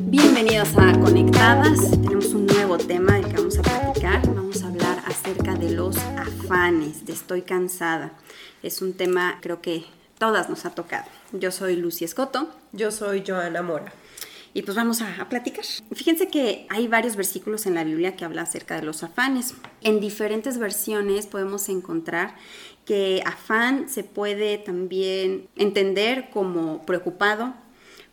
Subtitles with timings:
[0.00, 1.90] Bienvenidos a Conectadas.
[1.92, 4.26] Tenemos un nuevo tema del que vamos a platicar.
[4.34, 8.14] Vamos a hablar acerca de los afanes, de estoy cansada.
[8.64, 9.84] Es un tema creo que
[10.18, 11.06] todas nos ha tocado.
[11.30, 12.48] Yo soy Lucy Escoto.
[12.72, 13.92] Yo soy Joana Mora.
[14.54, 15.64] Y pues vamos a, a, platicar.
[15.92, 19.54] Fíjense que hay varios versículos en la Biblia que habla acerca de los afanes.
[19.82, 22.36] En diferentes versiones podemos encontrar
[22.84, 27.54] que afán se puede también entender como preocupado,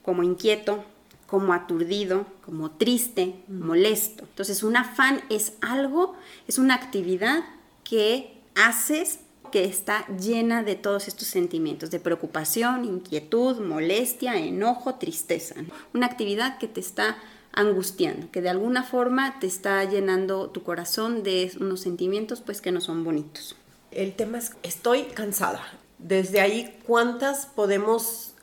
[0.02, 0.84] como inquieto,
[1.28, 4.24] como aturdido, como triste, molesto.
[4.24, 6.16] Entonces, un afán es algo,
[6.48, 7.44] es una actividad
[7.84, 9.20] que haces
[9.52, 15.56] que está llena de todos estos sentimientos, de preocupación, inquietud, molestia, enojo, tristeza.
[15.94, 17.18] Una actividad que te está
[17.52, 22.72] angustiando, que de alguna forma te está llenando tu corazón de unos sentimientos pues que
[22.72, 23.56] no son bonitos.
[23.92, 25.62] El tema es, estoy cansada.
[26.00, 28.34] Desde ahí, ¿cuántas podemos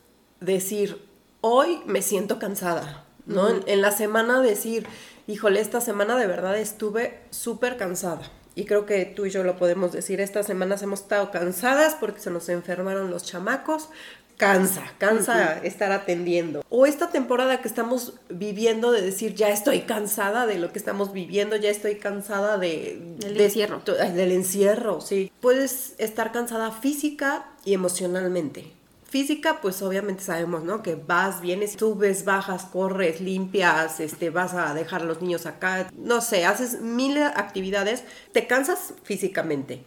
[0.41, 1.03] decir,
[1.41, 3.07] hoy me siento cansada?
[3.27, 3.49] ¿no?
[3.49, 4.87] en, en la semana decir,
[5.27, 9.57] híjole, esta semana de verdad estuve súper cansada y creo que tú y yo lo
[9.57, 13.89] podemos decir, estas semanas hemos estado cansadas porque se nos enfermaron los chamacos,
[14.37, 16.65] cansa, cansa estar atendiendo.
[16.69, 21.13] O esta temporada que estamos viviendo de decir, ya estoy cansada de lo que estamos
[21.13, 23.01] viviendo, ya estoy cansada de...
[23.19, 23.81] Del encierro.
[23.85, 25.31] Del encierro, sí.
[25.41, 28.73] Puedes estar cansada física y emocionalmente.
[29.09, 30.83] Física, pues obviamente sabemos, ¿no?
[30.83, 35.91] Que vas, vienes, subes, bajas, corres, limpias, este, vas a dejar a los niños acá,
[35.97, 39.85] no sé, haces mil actividades, te cansas físicamente.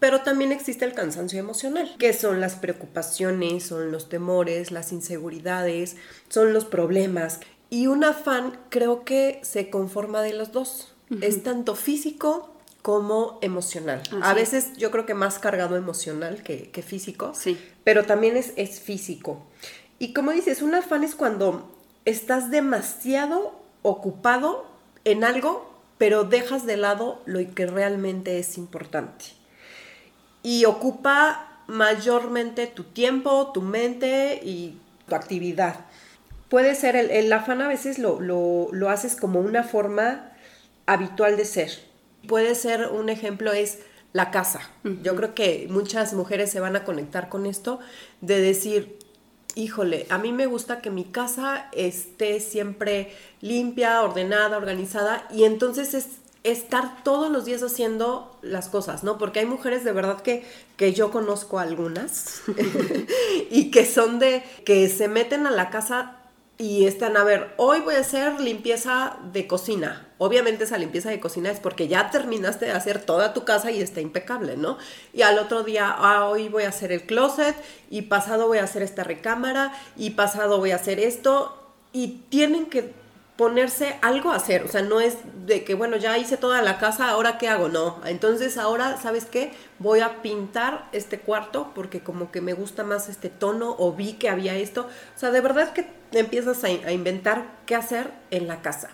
[0.00, 5.96] Pero también existe el cansancio emocional, que son las preocupaciones, son los temores, las inseguridades,
[6.28, 7.38] son los problemas.
[7.68, 10.94] Y un afán creo que se conforma de los dos.
[11.20, 14.02] Es tanto físico como emocional.
[14.22, 17.58] a veces yo creo que más cargado emocional que, físico, sí.
[17.84, 19.46] pero también es, es físico.
[19.98, 21.76] Y como dices, un afán es cuando
[22.06, 24.66] estás demasiado ocupado
[25.04, 29.26] en algo, pero dejas de lado lo que realmente es importante.
[30.42, 35.84] Y ocupa mayormente tu tiempo, tu mente y tu actividad.
[36.48, 40.32] Puede ser, el, el afán a veces lo, lo, lo haces como una forma
[40.86, 41.89] habitual de ser
[42.26, 43.78] Puede ser un ejemplo es
[44.12, 44.60] la casa.
[45.02, 47.78] Yo creo que muchas mujeres se van a conectar con esto
[48.20, 48.98] de decir,
[49.54, 55.94] híjole, a mí me gusta que mi casa esté siempre limpia, ordenada, organizada y entonces
[55.94, 56.06] es
[56.42, 59.18] estar todos los días haciendo las cosas, ¿no?
[59.18, 60.44] Porque hay mujeres de verdad que,
[60.76, 62.42] que yo conozco algunas
[63.50, 66.19] y que son de que se meten a la casa
[66.60, 70.06] y están, a ver, hoy voy a hacer limpieza de cocina.
[70.18, 73.80] Obviamente esa limpieza de cocina es porque ya terminaste de hacer toda tu casa y
[73.80, 74.76] está impecable, ¿no?
[75.14, 77.56] Y al otro día, ah, hoy voy a hacer el closet
[77.88, 82.66] y pasado voy a hacer esta recámara y pasado voy a hacer esto y tienen
[82.66, 82.92] que
[83.38, 85.16] ponerse algo a hacer, o sea, no es
[85.46, 88.02] de que, bueno, ya hice toda la casa, ahora qué hago, no.
[88.04, 89.54] Entonces ahora, ¿sabes qué?
[89.78, 94.12] Voy a pintar este cuarto porque como que me gusta más este tono o vi
[94.12, 94.82] que había esto.
[95.16, 98.90] O sea, de verdad que empiezas a, inventar qué hacer en la casa.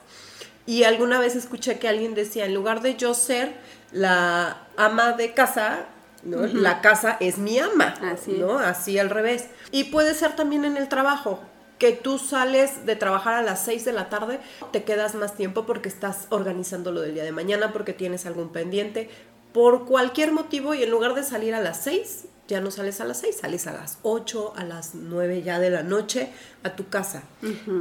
[0.67, 3.55] Y alguna vez escuché que alguien decía, en lugar de yo ser
[3.93, 5.87] la ama de casa,
[6.25, 6.47] ¿no?
[6.47, 8.59] La casa es mi ama, Así ¿no?
[8.59, 9.47] Así al revés.
[9.71, 11.41] Y puede ser también en el trabajo
[11.79, 14.41] que tú sales de trabajar a las 6 de la tarde,
[14.73, 18.51] te quedas más tiempo porque estás organizando lo del día de mañana, porque tienes algún
[18.51, 19.11] pendiente,
[19.53, 23.05] por cualquier motivo y en lugar de salir a las 6, ya no sales a
[23.05, 26.31] las 6, sales a las 8, a las 9 ya de la noche
[26.63, 27.23] a tu casa.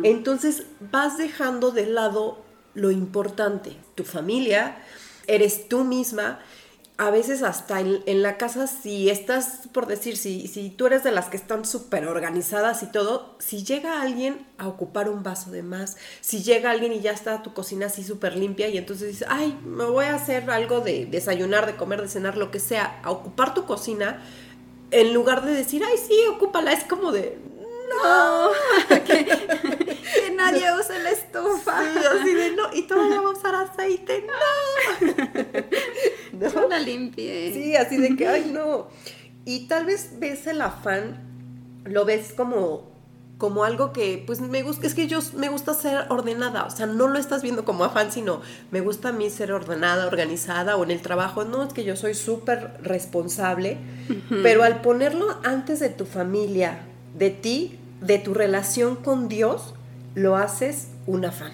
[0.04, 2.44] Entonces vas dejando de lado
[2.74, 4.78] lo importante, tu familia,
[5.28, 6.40] eres tú misma
[6.98, 11.12] a veces hasta en, la casa, si estás, por decir, si, si tú eres de
[11.12, 15.62] las que están súper organizadas y todo, si llega alguien a ocupar un vaso de
[15.62, 19.28] más, si llega alguien y ya está tu cocina así súper limpia y entonces dices,
[19.30, 23.02] ay, me voy a hacer algo de desayunar, de comer, de cenar, lo que sea,
[23.04, 24.22] a ocupar tu cocina,
[24.96, 27.38] en lugar de decir, ay, sí, ocúpala, es como de,
[27.90, 28.50] no,
[29.06, 31.82] que, nadie use la estufa.
[31.82, 34.26] Sí, así de no, y todavía va a usar aceite,
[36.32, 36.40] no.
[36.54, 36.68] no.
[36.70, 37.52] la limpie.
[37.54, 38.88] Sí, así de que, ay, no.
[39.44, 41.20] Y tal vez ves el afán,
[41.84, 42.95] lo ves como
[43.46, 46.88] como algo que, pues me gusta, es que yo me gusta ser ordenada, o sea,
[46.88, 50.84] no lo estás viendo como afán, sino me gusta a mí ser ordenada, organizada, o
[50.84, 53.78] en el trabajo, no, es que yo soy súper responsable,
[54.42, 56.80] pero al ponerlo antes de tu familia,
[57.16, 59.76] de ti, de tu relación con Dios,
[60.16, 61.52] lo haces un afán.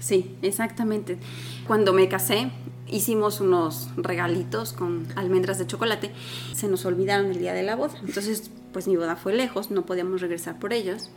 [0.00, 1.18] Sí, exactamente.
[1.66, 2.50] Cuando me casé,
[2.88, 6.12] hicimos unos regalitos con almendras de chocolate.
[6.54, 7.92] Se nos olvidaron el día de la boda.
[8.06, 11.10] Entonces, pues mi boda fue lejos, no podíamos regresar por ellos.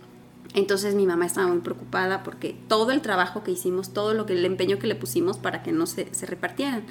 [0.55, 4.33] Entonces mi mamá estaba muy preocupada porque todo el trabajo que hicimos, todo lo que
[4.33, 6.83] el empeño que le pusimos para que no se, se repartieran.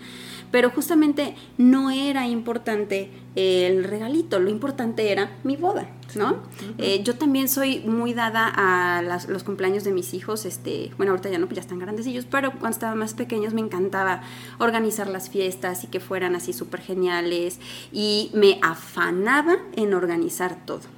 [0.53, 6.39] Pero justamente no era importante el regalito, lo importante era mi boda, ¿no?
[6.79, 11.29] Eh, yo también soy muy dada a los cumpleaños de mis hijos, este, bueno, ahorita
[11.29, 14.23] ya no, pues ya están grandes ellos, pero cuando estaban más pequeños me encantaba
[14.59, 17.61] organizar las fiestas y que fueran así súper geniales
[17.93, 20.98] y me afanaba en organizar todo.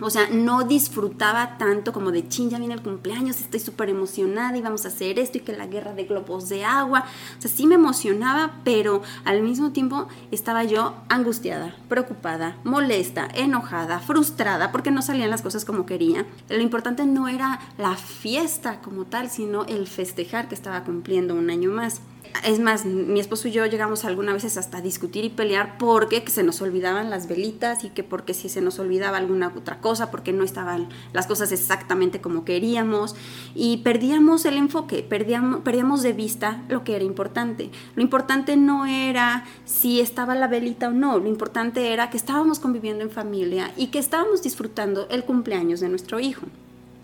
[0.00, 4.56] O sea, no disfrutaba tanto como de chin, ya viene el cumpleaños, estoy súper emocionada
[4.56, 7.04] y vamos a hacer esto y que la guerra de globos de agua.
[7.38, 13.98] O sea, sí me emocionaba, pero al mismo tiempo estaba yo angustiada, preocupada, molesta, enojada,
[13.98, 16.26] frustrada, porque no salían las cosas como quería.
[16.50, 21.48] Lo importante no era la fiesta como tal, sino el festejar que estaba cumpliendo un
[21.48, 22.02] año más.
[22.44, 26.42] Es más, mi esposo y yo llegamos algunas veces hasta discutir y pelear porque se
[26.42, 30.32] nos olvidaban las velitas y que porque si se nos olvidaba alguna otra cosa, porque
[30.32, 33.16] no estaban las cosas exactamente como queríamos
[33.54, 37.70] y perdíamos el enfoque, perdíamos, perdíamos de vista lo que era importante.
[37.94, 42.60] Lo importante no era si estaba la velita o no, lo importante era que estábamos
[42.60, 46.46] conviviendo en familia y que estábamos disfrutando el cumpleaños de nuestro hijo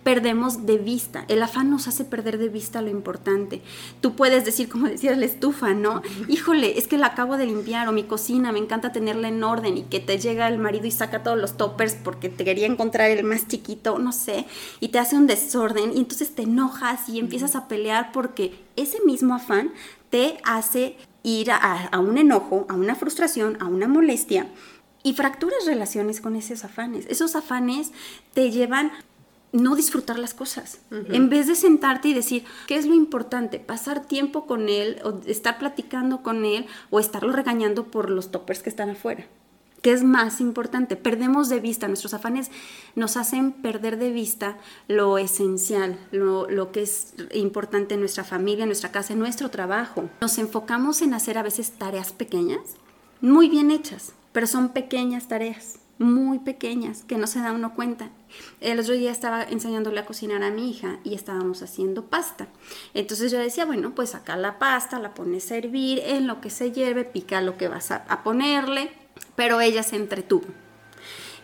[0.02, 1.24] perdemos de vista.
[1.28, 3.62] El afán nos hace perder de vista lo importante.
[4.00, 6.02] Tú puedes decir, como decías, la estufa, ¿no?
[6.28, 9.78] Híjole, es que la acabo de limpiar o mi cocina, me encanta tenerla en orden
[9.78, 13.10] y que te llega el marido y saca todos los toppers porque te quería encontrar
[13.10, 14.46] el más chiquito, no sé,
[14.80, 18.98] y te hace un desorden y entonces te enojas y empiezas a pelear porque ese
[19.04, 19.72] mismo afán
[20.10, 24.48] te hace ir a, a un enojo, a una frustración, a una molestia
[25.04, 27.06] y fracturas relaciones con esos afanes.
[27.08, 27.92] Esos afanes
[28.34, 28.92] te llevan
[29.52, 30.80] no disfrutar las cosas.
[30.90, 33.60] En vez de sentarte y decir, ¿qué es lo importante?
[33.60, 38.62] Pasar tiempo con él, o estar platicando con él, o estarlo regañando por los toppers
[38.62, 39.26] que están afuera.
[39.82, 40.94] ¿Qué es más importante?
[40.94, 42.50] Perdemos de vista, nuestros afanes
[42.94, 44.56] nos hacen perder de vista
[44.86, 49.50] lo esencial, lo, lo que es importante en nuestra familia, en nuestra casa, en nuestro
[49.50, 50.08] trabajo.
[50.20, 52.60] Nos enfocamos en hacer a veces tareas pequeñas,
[53.20, 58.10] muy bien hechas, pero son pequeñas tareas muy pequeñas que no se da uno cuenta.
[58.60, 62.48] El otro día estaba enseñándole a cocinar a mi hija y estábamos haciendo pasta.
[62.94, 66.50] Entonces yo decía, bueno, pues saca la pasta, la pones a hervir, en lo que
[66.50, 68.90] se hierve, pica lo que vas a, a ponerle,
[69.36, 70.46] pero ella se entretuvo.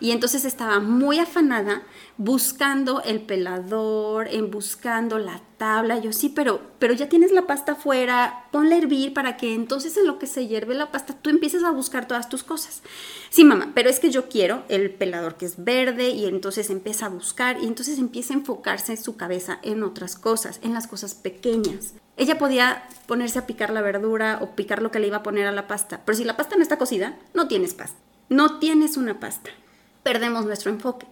[0.01, 1.83] Y entonces estaba muy afanada
[2.17, 5.99] buscando el pelador, en buscando la tabla.
[5.99, 9.97] Yo sí, pero, pero ya tienes la pasta afuera, ponla a hervir para que entonces
[9.97, 12.81] en lo que se hierve la pasta tú empieces a buscar todas tus cosas.
[13.29, 17.07] Sí, mamá, pero es que yo quiero el pelador que es verde y entonces empieza
[17.07, 20.87] a buscar y entonces empieza a enfocarse en su cabeza en otras cosas, en las
[20.87, 21.93] cosas pequeñas.
[22.15, 25.47] Ella podía ponerse a picar la verdura o picar lo que le iba a poner
[25.47, 27.97] a la pasta, pero si la pasta no está cocida, no tienes pasta.
[28.29, 29.49] No tienes una pasta
[30.09, 31.05] perdemos nuestro enfoque.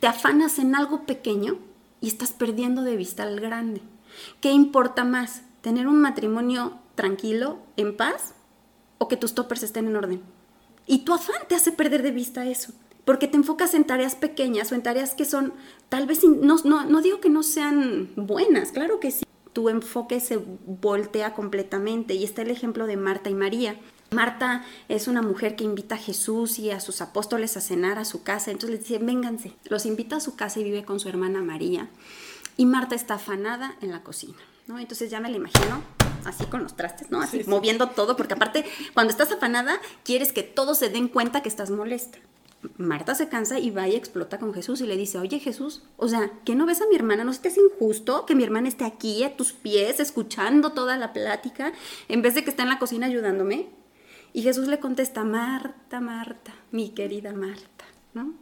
[0.00, 1.58] Te afanas en algo pequeño
[2.00, 3.82] y estás perdiendo de vista al grande.
[4.40, 5.42] ¿Qué importa más?
[5.60, 8.34] ¿Tener un matrimonio tranquilo, en paz?
[8.98, 10.22] ¿O que tus toppers estén en orden?
[10.88, 12.72] Y tu afán te hace perder de vista eso.
[13.04, 15.52] Porque te enfocas en tareas pequeñas o en tareas que son,
[15.88, 19.24] tal vez, no, no, no digo que no sean buenas, claro que sí.
[19.52, 22.14] Tu enfoque se voltea completamente.
[22.14, 23.76] Y está el ejemplo de Marta y María.
[24.12, 28.04] Marta es una mujer que invita a Jesús y a sus apóstoles a cenar a
[28.04, 28.50] su casa.
[28.50, 29.54] Entonces les dice, vénganse.
[29.64, 31.88] Los invita a su casa y vive con su hermana María.
[32.56, 34.38] Y Marta está afanada en la cocina.
[34.66, 34.78] ¿no?
[34.78, 35.82] Entonces ya me la imagino
[36.24, 37.20] así con los trastes, ¿no?
[37.20, 38.64] Así moviendo todo, porque aparte,
[38.94, 42.18] cuando estás afanada, quieres que todos se den cuenta que estás molesta.
[42.76, 46.06] Marta se cansa y va y explota con Jesús y le dice, oye Jesús, o
[46.06, 47.24] sea, ¿qué no ves a mi hermana?
[47.24, 50.96] ¿No se te hace injusto que mi hermana esté aquí a tus pies escuchando toda
[50.96, 51.72] la plática
[52.06, 53.68] en vez de que esté en la cocina ayudándome?
[54.32, 57.84] Y Jesús le contesta, Marta, Marta, mi querida Marta,
[58.14, 58.34] ¿no?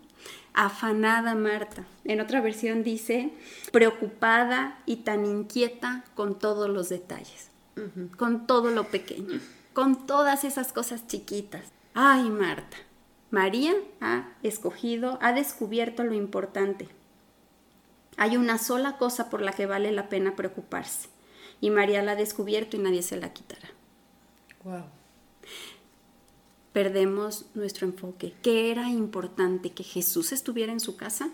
[0.54, 1.84] Afanada Marta.
[2.04, 3.32] En otra versión dice,
[3.72, 7.50] preocupada y tan inquieta con todos los detalles,
[8.16, 9.40] con todo lo pequeño,
[9.72, 11.64] con todas esas cosas chiquitas.
[11.94, 12.76] Ay, Marta.
[13.30, 16.88] María ha escogido, ha descubierto lo importante.
[18.16, 21.08] Hay una sola cosa por la que vale la pena preocuparse.
[21.60, 23.70] Y María la ha descubierto y nadie se la quitará.
[26.72, 28.34] Perdemos nuestro enfoque.
[28.42, 29.70] ¿Qué era importante?
[29.70, 31.30] ¿Que Jesús estuviera en su casa?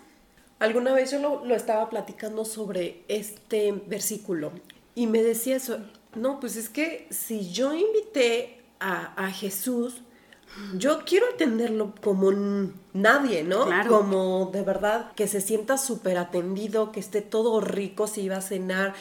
[0.59, 4.51] Alguna vez yo lo, estaba platicando sobre este versículo
[4.95, 5.77] y me decía eso,
[6.15, 10.01] no, pues es que si yo invité a, Jesús,
[10.75, 12.31] yo quiero atenderlo como
[12.93, 13.67] nadie, ¿no?
[13.87, 18.41] Como de verdad que se sienta súper atendido, que esté todo rico si iba a
[18.41, 18.95] cenar,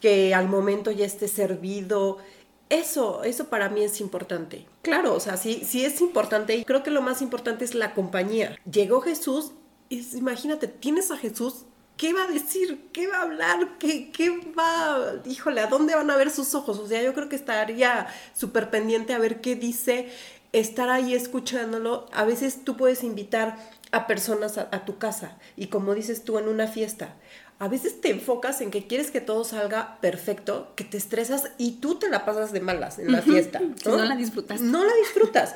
[0.00, 2.18] que al momento ya esté servido.
[2.68, 4.66] Eso, eso para mí es importante.
[4.82, 7.94] Claro, o sea, sí, sí es importante y creo que lo más importante es la
[7.94, 8.58] compañía.
[8.70, 9.52] Llegó Jesús
[9.88, 12.88] y imagínate, tienes a Jesús ¿qué va a decir?
[12.92, 13.78] ¿Qué va a hablar?
[13.78, 15.14] ¿Qué, ¿Qué, va?
[15.24, 16.78] Híjole, ¿a dónde van a ver sus ojos?
[16.78, 20.10] O sea, yo creo que estaría súper pendiente a ver qué dice,
[20.52, 22.06] estar ahí escuchándolo.
[22.12, 23.56] A veces tú puedes invitar
[23.92, 27.14] a personas a, tu casa y como dices tú en una fiesta,
[27.58, 31.72] a veces te enfocas en que quieres que todo salga perfecto, que te estresas y
[31.80, 33.60] tú te la pasas de malas en la fiesta.
[33.60, 33.96] ¿no?
[33.96, 34.60] no la disfrutas.
[34.60, 35.54] No la disfrutas.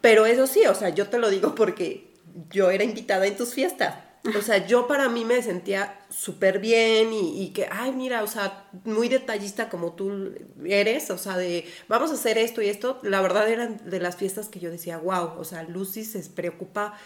[0.00, 2.12] Pero eso sí, o sea, yo te lo digo porque
[2.50, 3.94] yo era invitada en tus fiestas.
[4.36, 8.26] O sea, yo para mí me sentía súper bien y, y, que, ay, mira, o
[8.26, 10.34] sea, muy detallista como tú
[10.64, 12.98] eres, o sea, de vamos a hacer esto y esto.
[13.02, 16.98] La verdad eran de las fiestas que yo decía, wow, o sea, Lucy se preocupa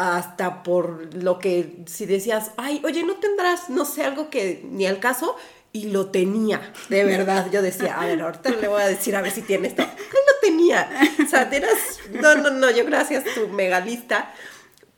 [0.00, 4.86] hasta por lo que si decías, ay, oye, ¿no tendrás, no sé, algo que ni
[4.86, 5.36] al caso?
[5.72, 7.50] Y lo tenía, de verdad.
[7.52, 9.82] Yo decía, a ver, ahorita le voy a decir a ver si tiene esto.
[10.10, 10.90] Lo tenía.
[11.24, 14.34] O sea, eras, no, no, no, yo gracias, tu megalista.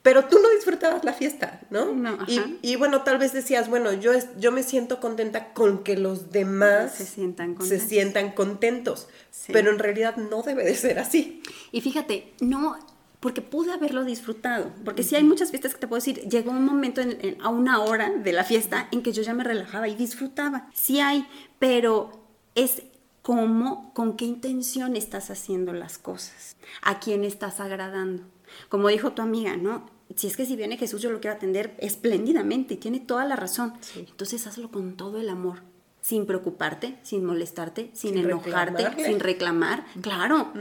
[0.02, 1.92] Pero tú no disfrutabas la fiesta, ¿no?
[1.92, 5.96] no y, y, bueno, tal vez decías, bueno, yo, yo me siento contenta con que
[5.96, 7.68] los demás se sientan contentos.
[7.68, 9.08] Se sientan contentos.
[9.48, 11.42] Pero en realidad no debe de ser así.
[11.70, 12.76] Y fíjate, no,
[13.22, 14.72] porque pude haberlo disfrutado.
[14.84, 17.00] Porque sí hay muchas fiestas que te puedo decir, llegó un momento
[17.40, 20.68] a una hora de la fiesta en que yo ya me relajaba y disfrutaba.
[20.74, 21.24] Sí hay,
[21.60, 22.26] pero
[22.56, 22.82] es
[23.22, 28.24] cómo, con qué intención estás haciendo las cosas, a quién estás agradando.
[28.68, 29.88] Como dijo tu amiga, ¿no?
[30.16, 33.36] Si es que si viene Jesús yo lo quiero atender espléndidamente y tiene toda la
[33.36, 33.74] razón.
[33.94, 35.60] Entonces hazlo con todo el amor
[36.00, 39.86] sin preocuparte, sin molestarte, sin, enojarte, sin reclamar.
[40.00, 40.52] Claro,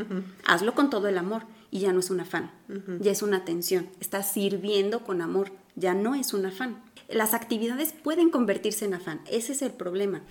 [0.46, 2.52] hazlo con todo el amor y ya no es un afán,
[3.00, 3.90] ya es una atención.
[4.00, 6.84] Estás sirviendo con amor, ya no es un afán.
[7.10, 10.22] Las actividades pueden convertirse en afán, ese es el problema.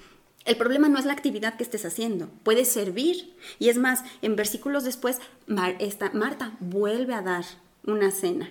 [0.47, 3.35] El problema no es la actividad que estés haciendo, puede servir.
[3.59, 7.45] Y es más, en versículos después, Marta vuelve a dar
[7.85, 8.51] una cena,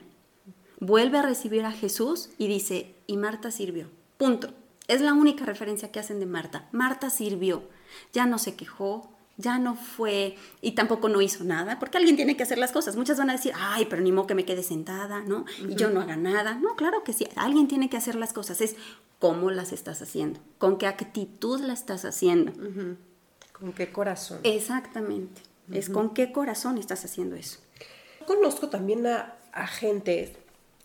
[0.79, 3.87] vuelve a recibir a Jesús y dice, y Marta sirvió.
[4.17, 4.53] Punto.
[4.87, 6.67] Es la única referencia que hacen de Marta.
[6.71, 7.63] Marta sirvió,
[8.11, 12.35] ya no se quejó, ya no fue y tampoco no hizo nada, porque alguien tiene
[12.35, 12.97] que hacer las cosas.
[12.97, 15.45] Muchas van a decir, ay, pero ni modo que me quede sentada, ¿no?
[15.67, 16.55] Y yo no haga nada.
[16.55, 18.59] No, claro que sí, alguien tiene que hacer las cosas.
[18.59, 18.75] Es
[19.17, 22.51] cómo las estás haciendo, con qué actitud las estás haciendo.
[23.53, 24.39] Con qué corazón.
[24.43, 25.41] Exactamente.
[25.71, 27.59] Es con qué corazón estás haciendo eso.
[28.27, 30.35] Conozco también a, a gente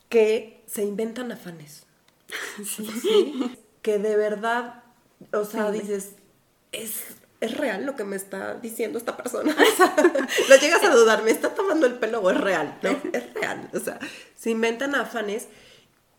[0.09, 1.87] que se inventan afanes.
[2.65, 3.59] sí.
[3.83, 4.85] Que de verdad,
[5.33, 6.13] o sea, dices,
[6.73, 9.55] es ¿es real lo que me está diciendo esta persona?
[10.49, 12.79] lo llegas a dudar, ¿me está tomando el pelo o es real?
[12.83, 12.91] ¿no?
[13.13, 13.99] Es real, o sea,
[14.37, 15.49] se inventan afanes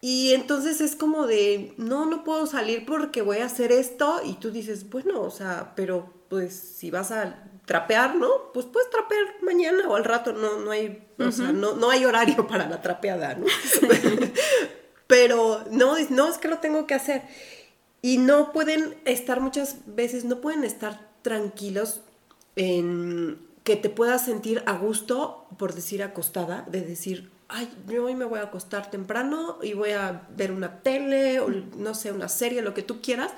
[0.02, 4.34] y entonces es como de, no, no puedo salir porque voy a hacer esto y
[4.34, 8.52] tú dices, bueno, o sea, pero pues si vas a trapear, ¿no?
[8.54, 12.06] Pues puedes trapear mañana o al rato, no, no hay, o sea, no, no hay
[12.06, 13.48] horario para la trapeada, ¿no?
[15.08, 17.24] pero no, no, es que lo tengo que hacer.
[18.02, 22.02] Y no pueden estar muchas veces, no pueden estar tranquilos
[22.56, 28.14] en que te puedas sentir a gusto, por decir acostada, de decir, ay, yo hoy
[28.14, 32.30] me voy a acostar temprano y voy a ver una tele o no sé, una
[32.30, 33.32] serie, lo que tú quieras,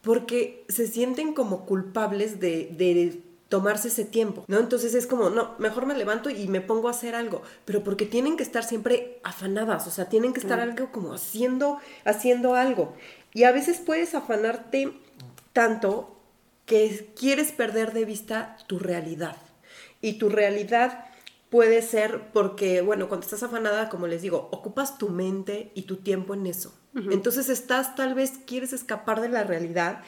[0.00, 4.58] porque se sienten como culpables de, tomarse ese tiempo, ¿no?
[4.58, 8.06] Entonces es como, no, mejor me levanto y me pongo a hacer algo, pero porque
[8.06, 12.94] tienen que estar siempre afanadas, o sea, tienen que estar algo como haciendo, haciendo algo.
[13.34, 14.94] Y a veces puedes afanarte
[15.52, 16.11] tanto
[16.72, 19.36] que quieres perder de vista tu realidad.
[20.00, 21.04] Y tu realidad
[21.50, 25.96] puede ser porque, bueno, cuando estás afanada, como les digo, ocupas tu mente y tu
[25.96, 26.74] tiempo en eso.
[27.10, 30.00] Entonces estás, tal vez quieres escapar de la realidad,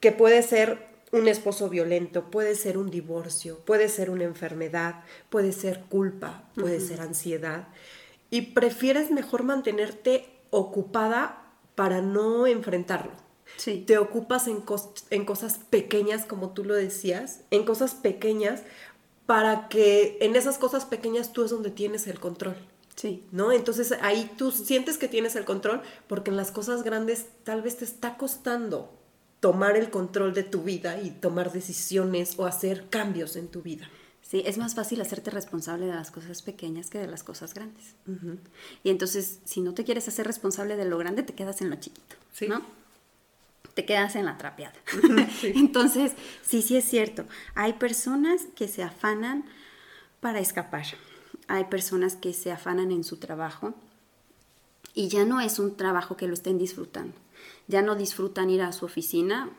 [0.00, 5.52] que puede ser un esposo violento, puede ser un divorcio, puede ser una enfermedad, puede
[5.52, 7.68] ser culpa, puede ser ansiedad.
[8.28, 13.23] Y prefieres mejor mantenerte ocupada para no enfrentarlo.
[13.86, 14.64] Te ocupas en,
[15.10, 18.62] en cosas pequeñas, como tú lo decías, en cosas pequeñas,
[19.26, 22.56] para que en esas cosas pequeñas tú es donde tienes el control.
[22.96, 23.24] Sí.
[23.32, 23.52] ¿No?
[23.52, 27.78] Entonces ahí tú sientes que tienes el control porque en las cosas grandes tal vez
[27.78, 28.92] te está costando
[29.40, 33.88] tomar el control de tu vida y tomar decisiones o hacer cambios en tu vida.
[34.22, 37.94] Sí, es más fácil hacerte responsable de las cosas pequeñas que de las cosas grandes.
[38.82, 41.76] Y entonces, si no te quieres hacer responsable de lo grande, te quedas en lo
[41.76, 42.48] chiquito, sí.
[42.48, 42.62] ¿no?
[43.74, 44.74] Te quedas en la trapeada.
[45.42, 46.12] entonces,
[46.42, 47.24] sí, sí es cierto.
[47.54, 49.44] Hay personas que se afanan
[50.20, 50.86] para escapar.
[51.48, 53.74] Hay personas que se afanan en su trabajo
[54.94, 57.14] y ya no es un trabajo que lo estén disfrutando.
[57.66, 59.50] Ya no disfrutan ir a su oficina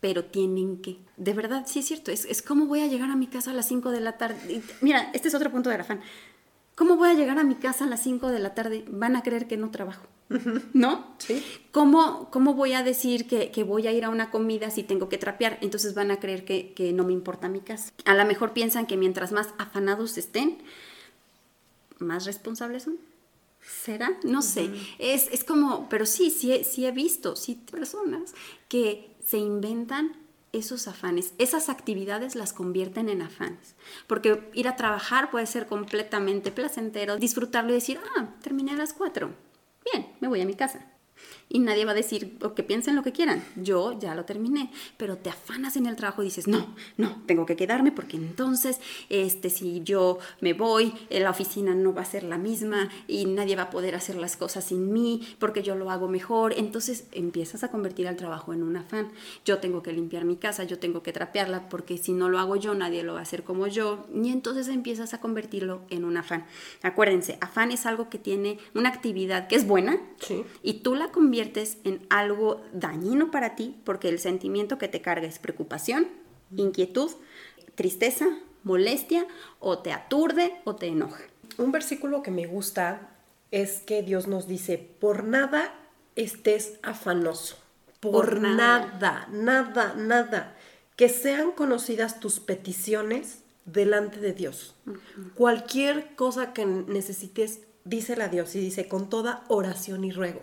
[0.00, 0.98] pero tienen que.
[1.16, 3.54] De verdad, sí es cierto, es, es cómo voy a llegar a mi casa a
[3.54, 4.62] las 5 de la tarde.
[4.80, 6.00] mira, este es otro punto del afán.
[6.74, 8.84] ¿Cómo voy a llegar a mi casa a las 5 de la tarde?
[8.88, 10.06] Van a creer que no trabajo,
[10.74, 11.14] ¿no?
[11.18, 11.42] Sí.
[11.72, 15.08] ¿Cómo, ¿Cómo voy a decir que, que, voy a ir a una comida si tengo
[15.08, 15.58] que trapear?
[15.62, 17.92] Entonces van a creer que, que no me importa mi casa.
[18.04, 20.58] A lo mejor piensan que mientras más afanados estén,
[21.98, 22.98] más responsables son.
[23.60, 24.18] ¿Será?
[24.22, 24.70] No sé.
[24.98, 28.34] es, es, como, pero sí, sí, sí he visto, sí, personas
[28.68, 30.16] que se inventan
[30.52, 33.74] esos afanes, esas actividades las convierten en afanes.
[34.06, 38.94] Porque ir a trabajar puede ser completamente placentero, disfrutarlo y decir, ah, terminé a las
[38.94, 39.34] cuatro.
[39.84, 40.84] Bien, me voy a mi casa
[41.48, 43.42] y nadie va a decir o que piensen lo que quieran.
[43.56, 47.46] Yo ya lo terminé, pero te afanas en el trabajo y dices, no, no, tengo
[47.46, 52.06] que quedarme porque entonces, este, si yo me voy, eh, la oficina no va a
[52.06, 55.74] ser la misma y nadie va a poder hacer las cosas sin mí porque yo
[55.74, 56.54] lo hago mejor.
[56.56, 59.10] Entonces empiezas a convertir el trabajo en un afán.
[59.44, 62.56] Yo tengo que limpiar mi casa, yo tengo que trapearla porque si no lo hago
[62.56, 64.06] yo, nadie lo va a hacer como yo.
[64.14, 66.44] Y entonces empiezas a convertirlo en un afán.
[66.82, 69.98] Acuérdense, afán es algo que tiene una actividad que es buena
[70.62, 75.26] y tú la conviertes en algo dañino para ti porque el sentimiento que te carga
[75.26, 76.08] es preocupación,
[76.56, 77.10] inquietud,
[77.74, 78.26] tristeza,
[78.64, 79.26] molestia
[79.60, 81.22] o te aturde o te enoja.
[81.56, 83.10] Un versículo que me gusta
[83.50, 85.74] es que Dios nos dice, por nada
[86.16, 87.56] estés afanoso,
[88.00, 89.28] por, nada.
[89.30, 90.56] nada, nada,
[90.96, 94.74] que sean conocidas tus peticiones delante de Dios.
[95.34, 100.40] Cualquier cosa que necesites, dísela a Dios y dice con toda oración y ruego.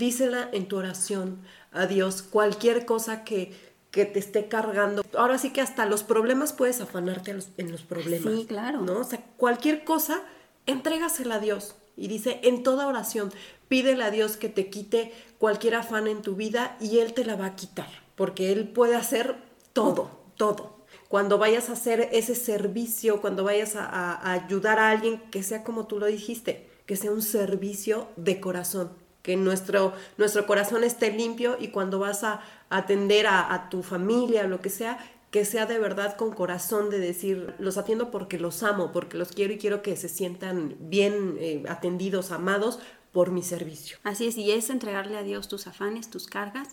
[0.00, 1.42] Dísela en tu oración
[1.72, 3.52] a Dios, cualquier cosa que,
[3.90, 5.04] que te esté cargando.
[5.14, 8.32] Ahora sí que hasta los problemas puedes afanarte en los problemas.
[8.32, 8.80] Sí, claro.
[8.80, 9.00] ¿no?
[9.00, 10.22] O sea, cualquier cosa,
[10.64, 11.74] entrégasela a Dios.
[11.98, 13.30] Y dice, en toda oración,
[13.68, 17.36] pídele a Dios que te quite cualquier afán en tu vida y Él te la
[17.36, 19.36] va a quitar, porque Él puede hacer
[19.74, 20.78] todo, todo.
[21.08, 25.62] Cuando vayas a hacer ese servicio, cuando vayas a, a ayudar a alguien, que sea
[25.62, 31.12] como tú lo dijiste, que sea un servicio de corazón, que nuestro, nuestro corazón esté
[31.12, 34.98] limpio y cuando vas a atender a, tu familia, lo que sea,
[35.30, 39.32] que sea de verdad con corazón de decir, los atiendo porque los amo, porque los
[39.32, 42.78] quiero y quiero que se sientan bien eh, atendidos, amados
[43.12, 43.98] por mi servicio.
[44.04, 46.68] Así es, y es entregarle a Dios tus afanes, tus cargas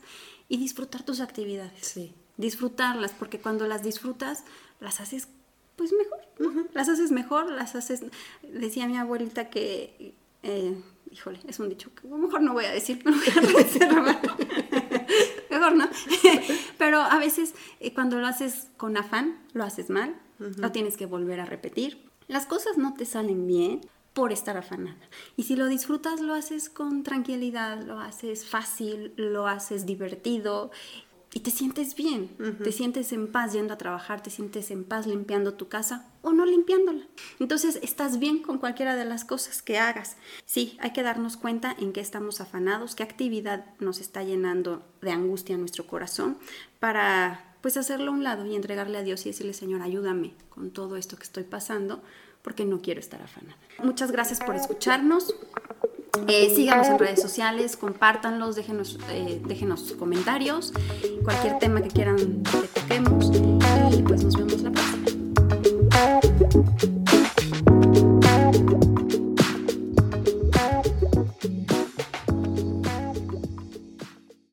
[0.47, 1.79] y disfrutar tus actividades.
[1.81, 2.13] Sí.
[2.38, 4.43] Disfrutarlas, porque cuando las disfrutas,
[4.79, 5.27] las haces
[5.75, 6.67] pues mejor.
[6.73, 8.01] Las haces mejor, las haces...
[8.43, 10.13] Decía mi abuelita que...
[10.43, 10.75] Eh,
[11.12, 13.41] híjole, es un dicho que mejor no voy a decir, pero voy a
[15.50, 15.89] mejor no.
[16.78, 21.06] pero a veces eh, cuando lo haces con afán, lo haces mal, lo tienes que
[21.06, 22.06] volver a repetir.
[22.28, 23.82] Las cosas no te salen bien
[24.13, 25.00] por estar afanada.
[25.36, 30.72] Y si lo disfrutas, lo haces con tranquilidad, lo haces fácil, lo haces divertido
[31.34, 32.30] y te sientes bien,
[32.63, 36.32] te sientes en paz yendo a trabajar, te sientes en paz limpiando tu casa o
[36.32, 37.06] no limpiándola.
[37.40, 40.18] Entonces estás bien con cualquiera de las cosas que hagas.
[40.46, 45.12] Sí, hay que darnos cuenta en qué estamos afanados, qué actividad nos está llenando de
[45.12, 46.38] angustia en nuestro corazón
[46.80, 50.72] para pues hacerlo a un lado y entregarle a Dios y decirle, Señor, ayúdame con
[50.72, 52.02] todo esto que estoy pasando
[52.42, 53.58] porque no quiero estar afanada.
[53.84, 55.36] Muchas gracias por escucharnos.
[56.27, 60.73] Eh, síganos en redes sociales, compártanlos, déjenos, eh, déjenos sus comentarios,
[61.23, 63.32] cualquier tema que quieran que toquemos
[63.91, 65.06] y pues nos vemos la próxima.